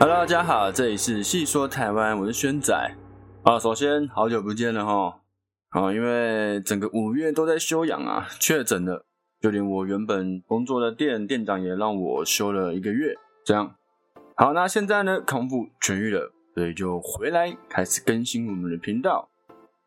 [0.00, 2.72] Hello，大家好，这里是细说台湾，我是轩仔
[3.42, 3.58] 啊。
[3.58, 5.22] 首先，好久不见了哈。
[5.70, 9.04] 啊，因为整个五月都在休养啊，确诊了，
[9.40, 13.16] 就连我原本工作的店店长也让我休了一个月。
[13.44, 13.74] 这样，
[14.36, 19.28] 好，那现在呢，康复痊愈了，所以就回来开始更新我们的频道。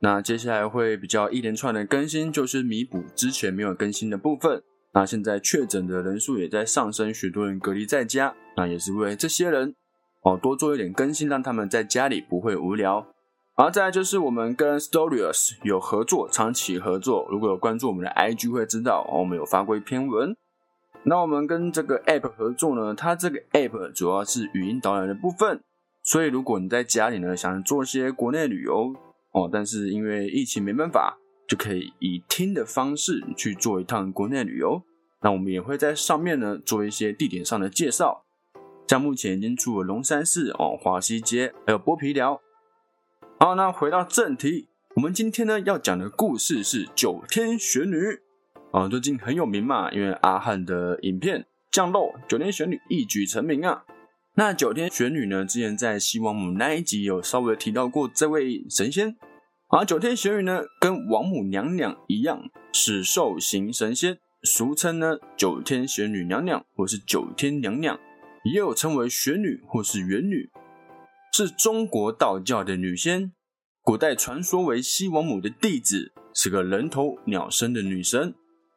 [0.00, 4.60] 那接下来会比较一连串的更新，就是弥补之前没有更新的部分。
[4.92, 9.76] 那现在确诊的人数也在上升，许多人隔离在家，那也是为这些人
[10.22, 13.06] 哦多做一点更新，让他们在家里不会无聊。
[13.54, 17.26] 好，再来就是我们跟 Stories 有合作，长期合作。
[17.30, 20.34] 如果有关注我们的 IG 会知道，我们有发过一篇文。
[21.02, 25.60] 那我们跟这个 App 合作呢，它这个 App 主要是语音导览的部分。
[26.02, 28.94] 所以如果你在家里呢，想做些国内旅游
[29.32, 34.82] 哦，但是因为疫情没办法，就可以以听的方式去做一趟国内旅游。
[35.22, 38.24] 那我们也会在上面呢做一些地点上的介绍。
[38.90, 42.40] 像目前已经出了龙山寺哦、华西街，还有剥皮寮。
[43.38, 47.96] 好，那回到正题，我们今天呢要讲的故事是九天玄女
[48.72, 53.84] 啊，最近很有名嘛，因为阿汉的影片降落，九天玄女一举成名啊。
[54.34, 59.16] 那九天玄女呢，之前在西王母那一集有稍微提到过这位神仙。
[59.68, 67.96] 而九天玄女呢，跟王母娘娘一样，是寿星神仙，俗称呢九天玄女娘娘或是九天娘娘，
[68.44, 70.50] 也有称为玄女或是元女。
[71.32, 73.32] 是中国道教的女仙，
[73.82, 78.34] 古代传说为西王母的弟子，是个人头鸟身的女神。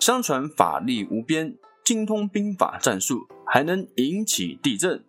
[0.00, 5.04] 相传法力无边，精通兵法战术，还能引起地震。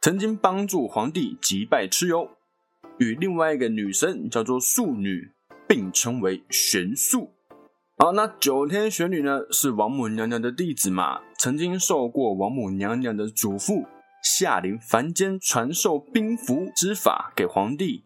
[0.00, 2.30] 曾经帮助皇帝击败蚩尤，
[2.98, 5.32] 与另外一个女神叫做素女，
[5.68, 7.34] 并称为玄素。
[7.98, 11.20] 好，那九天玄女呢，是王母娘娘的弟子嘛？
[11.44, 13.84] 曾经受过王母娘娘的嘱咐。
[14.22, 18.02] 下临凡间传授兵符之法给皇帝，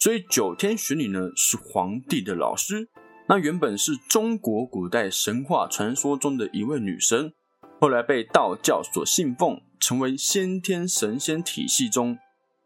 [0.00, 2.88] 所以九天玄女呢是皇帝的老师。
[3.28, 7.32] 那原本是中国古代神话传说中的一位女神，
[7.80, 12.18] 后来被道教所信奉，成为先天神仙体系中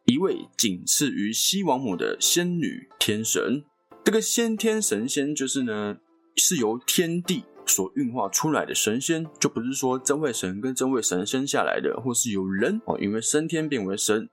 [0.06, 3.62] 一位仅次于西王母的仙女天神。
[4.02, 5.98] 这个先天神仙就是呢，
[6.36, 7.44] 是由天地。
[7.66, 14.28] 所运化出来的神仙，就不是说真位神跟真位神生下来的，或是有人哦，因为升天变为神，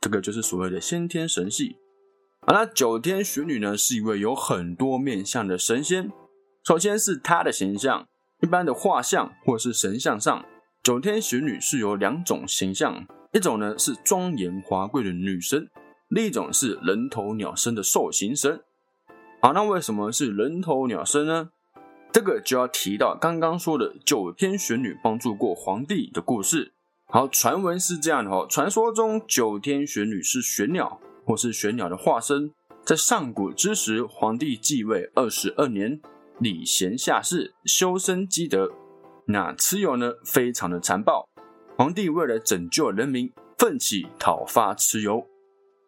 [0.00, 1.76] 这个就是所谓的先天神系。
[2.40, 6.10] 啊，那九天玄女呢，是一位有很多面相的神仙。
[6.64, 8.06] 首先是她的形象，
[8.40, 10.44] 一般的画像或是神像上，
[10.82, 15.68] 九天玄女是有两种形象，一种呢是庄严华贵的女神，
[16.08, 18.60] 另一种是人头鸟身的兽形神。
[19.40, 21.50] 好，那为什么是人头鸟身呢？
[22.12, 26.72] 这个就要提到刚刚说的九天玄女帮助过皇帝的故事。
[27.06, 32.52] 好，传闻是这样的哦，传说中九天玄女是玄鸟，或是玄鸟的化身。
[32.84, 36.00] 在上古之时，皇帝继位二十二年，
[36.38, 38.70] 礼贤下士，修身积德。
[39.26, 41.26] 那蚩尤呢，非常的残暴。
[41.78, 45.26] 皇帝为了拯救人民，奋起讨伐蚩尤。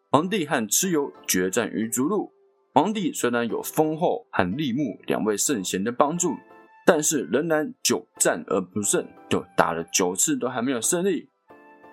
[0.09, 2.31] 皇帝和蚩尤决战于逐鹿。
[2.75, 6.35] 皇帝虽然有封后和立木两位圣贤的帮助，
[6.85, 11.29] 但是仍然久战而不胜，就打了九次都还没有胜利。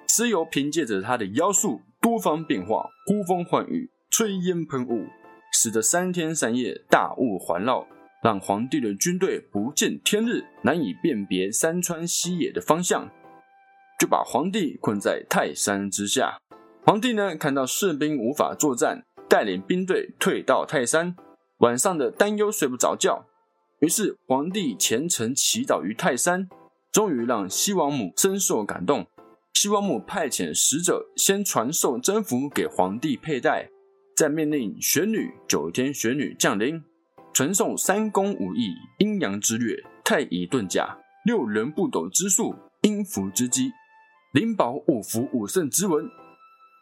[0.08, 5.06] 蚩尤凭借着他的妖术，多方变化，呼风唤雨，吹烟喷雾，
[5.52, 7.86] 使得三天三夜大雾环绕，
[8.20, 13.08] 让皇帝的军队不见天日，难以辨别山川西野的方向，
[14.00, 16.38] 就把皇帝困在泰山之下。
[16.84, 19.04] 皇帝呢，看到士兵无法作战。
[19.32, 21.16] 带领兵队退到泰山，
[21.60, 23.24] 晚上的担忧睡不着觉。
[23.80, 26.50] 于是皇帝虔诚祈祷于泰山，
[26.92, 29.06] 终于让西王母深受感动。
[29.54, 33.70] 西王母派遣使者先传授征服给皇帝佩戴，
[34.14, 36.84] 再命令玄女九天玄女降临，
[37.32, 39.74] 传授三公五艺、阴阳之略、
[40.04, 43.72] 太乙遁甲、六人不斗之术、阴符之机、
[44.34, 46.04] 灵宝五符五圣之文。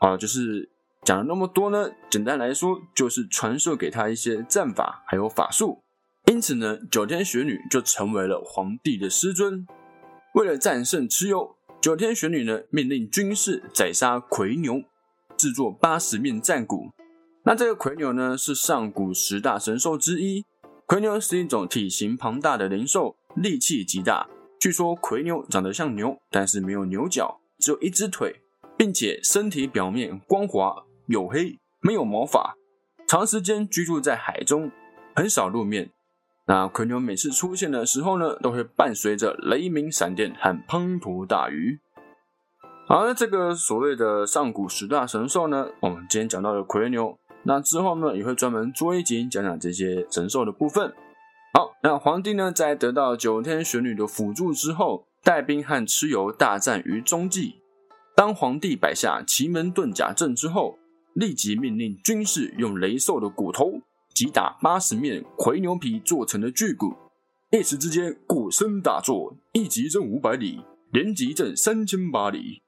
[0.01, 0.69] 啊，就是。
[1.03, 5.83] 讲了那么多呢，简单来说就是传授给他一些战法还有法术，
[6.27, 9.67] 因此呢，九天玄女就成为了皇帝的师尊。
[10.35, 14.83] 为了战胜蚩尤，九天玄女呢命令军士宰杀魁牛，
[15.37, 16.91] 制作八十面战鼓。
[17.45, 20.45] 那这个魁牛呢是上古十大神兽之一，
[20.87, 24.29] 魁牛是一种体型庞大的灵兽，力气极大。
[24.61, 28.43] 据说魁牛长得像牛，但是没有牛角，只有一只腿，
[28.77, 30.85] 并且身体表面光滑。
[31.11, 32.55] 黝黑，没有毛发，
[33.09, 34.71] 长时间居住在海中，
[35.17, 35.91] 很少露面。
[36.47, 41.81] 那魁牛每次出现的时候呢，都会伴随着雷鸣、闪电和滂沱大雨。
[42.89, 50.93] 而，这个所谓的上古十大神兽呢，我们今天讲到了魁牛，那之后呢也会专门做一集讲讲这些神兽的部分。
[51.55, 57.57] 好，那皇帝呢在得到九天玄女的辅助之后，带兵和蚩尤大战于中继。
[58.17, 60.77] 当皇帝摆下奇门遁甲阵之后，
[61.15, 63.81] 立即命令军士用雷兽的骨头
[64.15, 66.95] 击打八十面魁牛皮做成的巨鼓，
[67.51, 70.61] 一时之间鼓声大作，一击震五百里，
[70.93, 72.63] 连击震三千八里。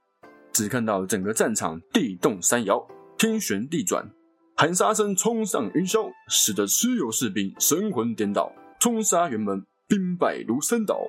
[0.53, 2.87] 只看到整个战场地动山摇，
[3.17, 4.11] 天旋地转，
[4.57, 11.01] 喊杀声冲上云霄，使得蚩尤士兵神魂颠倒，冲杀辕门，兵败如山倒。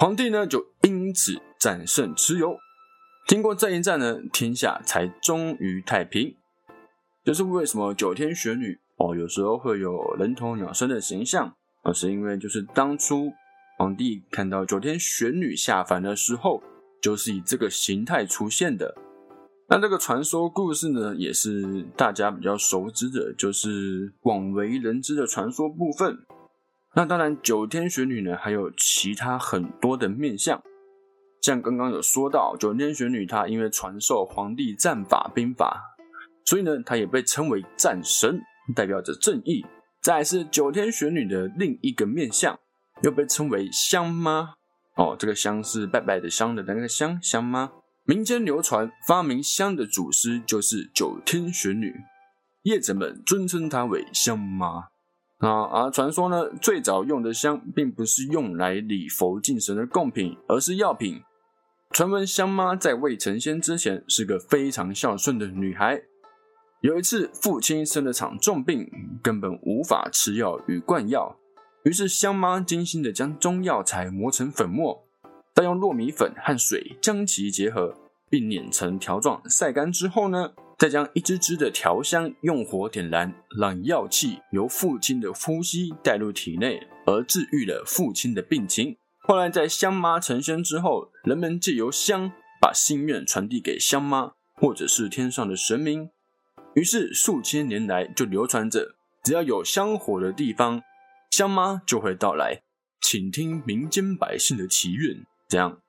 [0.00, 2.56] 皇帝呢就因此战胜蚩尤。
[3.26, 6.34] 经过这一战呢，天下才终于太平。
[7.28, 13.30] 就是为什么九天玄女哦，有时候会有人头鸟身的形象，而是因为就是当初
[13.76, 16.62] 皇帝看到九天玄女下凡的时候。
[17.02, 18.92] 就是以这个形态出现的。
[19.68, 26.18] 那这个传说故事呢，也是大家比较熟知的，就是广为人知的传说部分。
[26.94, 30.60] 那当然，九天玄女呢，还有其他很多的面相。
[31.40, 35.96] 像刚刚有说到，九天玄女她因为传授皇帝战法兵法，
[36.48, 38.40] 所以呢，她也被称为战神，
[38.74, 39.66] 代表着正义。
[40.00, 42.58] 再是九天玄女的另一个面相，
[43.02, 44.54] 又被称为香妈。
[44.94, 47.70] 哦，这个香是拜拜的香的那个香香妈？
[48.04, 51.94] 民间流传发明香的祖师就是九天玄女，
[52.62, 54.88] 业者们尊称她为香妈。
[55.40, 61.20] 啊，而传说呢，最早用的香并不是用来礼佛敬神的贡品，而是药品。
[61.90, 66.04] 传闻香妈在未成仙之前是个非常孝顺的女孩。
[66.80, 68.88] 有一次，父亲生了场重病，
[69.20, 71.36] 根本无法吃药与灌药。
[71.82, 75.04] 于是香妈精心的将中药材磨成粉末，
[75.56, 77.96] 再用糯米粉和水将其结合，
[78.30, 88.96] 并碾成条状，晒干之后呢，再将一支支的调香用火点燃，让药气由父亲的呼吸带入体内，而治愈了父亲的病情。
[89.18, 92.30] 后来在香妈成仙之后，人们借由香
[92.60, 96.10] 把心愿传递给香妈，或者是天上的神明。
[96.78, 98.94] 于是数千年来就流传着，
[99.24, 100.80] 只要有香火的地方。
[101.32, 102.62] 香妈就会到来，
[103.00, 105.26] 请听民间百姓的祈愿。
[105.48, 105.80] 这样，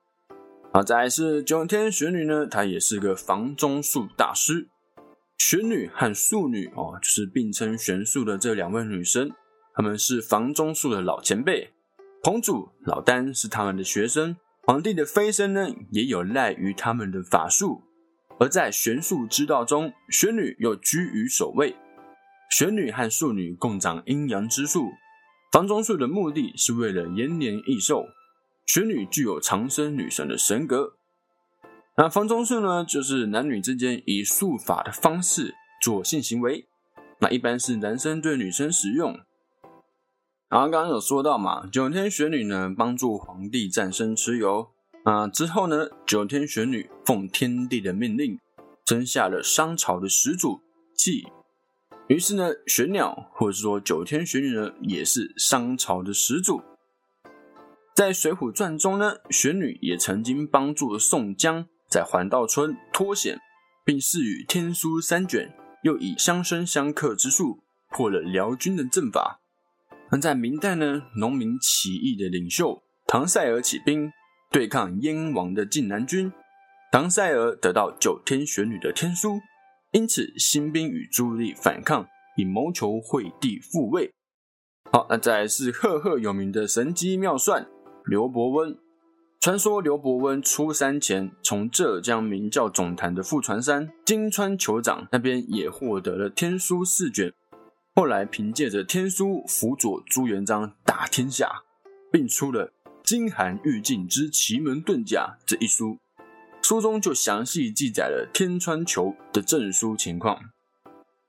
[0.72, 4.66] 好，再来是九天玄女呢，她也是个房中术大师。
[5.38, 9.30] 玄女和素女哦，就是并称玄术的这两位女神，
[9.74, 11.70] 她们是房中术的老前辈。
[12.20, 17.84] 彭祖、老丹是他们的学生，皇帝的飞升呢，也有赖于他们的法术。
[18.40, 21.76] 而在玄术之道中，玄女又居于首位。
[22.50, 24.88] 玄女和素女共掌阴阳之术。
[25.52, 28.06] 房中术的目的是为了延年益寿，
[28.64, 30.94] 玄女具有长生女神的神格。
[31.96, 36.66] 那房中术呢，就是男女之间以术法的方式做性行为。
[37.18, 39.20] 那一般是男生对女生使用。
[40.48, 44.70] 然后刚刚有说到嘛，九天玄女呢帮助皇帝战胜蚩尤。
[45.04, 48.38] 啊之后呢，九天玄女奉天帝的命令，
[48.86, 50.60] 生下了商朝的始祖
[50.94, 51.26] 稷。
[52.08, 56.60] 于是呢，玄鸟或者说九天玄女呢，也是商朝的始祖。
[57.94, 63.38] 在《水浒传》中呢，玄女也曾经帮助宋江在环道村脱险，
[63.84, 69.40] 并赐予天书三卷，又以相生相克之术破了辽军的阵法。
[70.10, 74.10] 那在明代呢，农民起义的领袖唐赛尔起兵
[74.52, 76.32] 对抗燕王的晋南军，
[76.90, 79.40] 唐赛尔得到九天玄女的天书。
[79.92, 84.12] 因此，新兵与朱棣反抗，以谋求惠帝复位。
[84.90, 87.68] 好，那再来是赫赫有名的神机妙算
[88.04, 88.76] 刘伯温。
[89.38, 97.32] 传说刘伯温出山前，从浙江名叫总坛的富传山金川酋长那边也获得了天书四卷。
[97.94, 101.62] 后来凭借着天书辅佐朱元璋打天下，
[102.10, 102.66] 并出了
[103.10, 105.98] 《金寒玉镜之奇门遁甲》这一书。
[106.62, 110.36] 书中就详细记载了天川球的证书情况。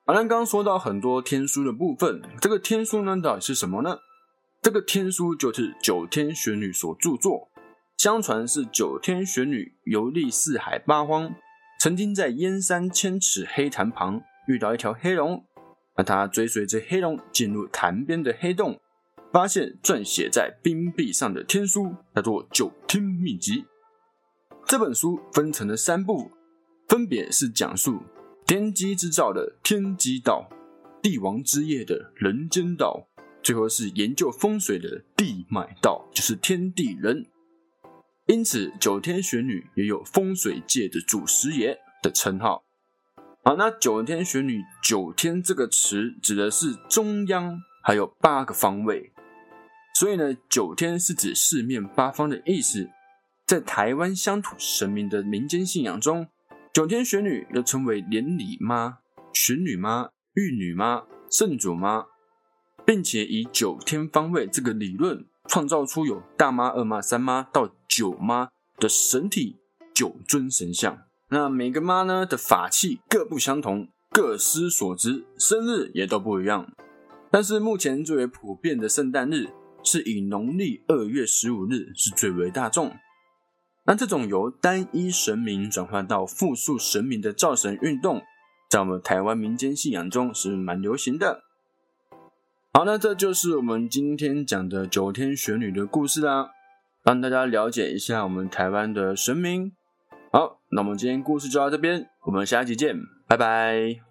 [0.06, 3.98] 好，那刚刚说到很多天书的部分，这个天书呢到底是什么呢？
[4.62, 7.50] 这个天书就是九天玄女所著作。
[7.98, 11.34] 相传是九天玄女游历四海八荒，
[11.80, 15.44] 曾经在燕山千尺黑潭旁遇到一条黑龙，
[15.98, 18.80] 那她追随着黑龙进入潭边的黑洞，
[19.32, 23.62] 发现撰写在冰壁上的天书，叫做《九天秘籍》。
[24.68, 26.32] 这本书分成了三部，
[26.88, 28.02] 分别是讲述
[28.46, 30.50] 天机之造的天机道、
[31.02, 33.08] 帝王之业的人间道，
[33.42, 37.26] 最后是研究风水的地脉道，就是天地人。
[38.28, 42.64] 因此九天玄女也有风水界的祖师爷的称号。
[43.44, 49.12] 好，那九天玄女“九天”这个词指的是中央还有八个方位，
[50.01, 52.89] 所以呢，九天是指四面八方的意思。
[53.46, 56.27] 在台湾乡土神明的民间信仰中，
[56.74, 58.98] 九天玄女又称为连理妈、
[59.31, 62.08] 玄女妈、玉女妈、圣主妈，
[62.84, 69.60] 并且以九天方位这个理论，创造出有大妈、二妈、三妈到九妈的神体
[69.93, 71.03] 九尊神像。
[71.29, 76.74] 那每个妈呢的法器各不相同，各司所职，生日也都不一样。
[77.29, 79.51] 但是目前最为普遍的圣诞日，
[79.84, 82.96] 是以农历二月十五日是最为大众。
[83.86, 88.22] 那这种由单一神明转换到复数神明的造神运动，
[88.70, 91.44] 在我们台湾民间信仰中是蛮流行的。
[92.74, 96.52] 好，那这就是我们今天讲的九天玄女的故事啦，
[97.04, 99.74] 让大家了解一下我们台湾的神明。
[100.32, 102.96] 好，那我们今天故事就到这边，我们下一集见，
[103.28, 104.11] 拜拜。